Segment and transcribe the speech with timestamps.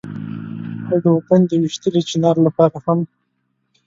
[0.89, 2.99] او د وطن د ويشتلي چينار لپاره هم